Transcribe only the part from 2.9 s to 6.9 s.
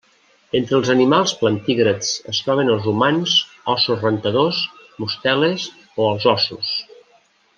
humans, óssos rentadors, mosteles o els óssos.